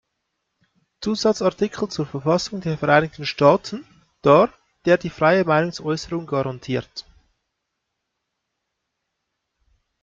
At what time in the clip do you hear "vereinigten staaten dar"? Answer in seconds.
2.75-4.51